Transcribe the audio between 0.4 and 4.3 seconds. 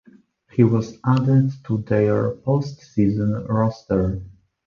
He was added to their postseason roster.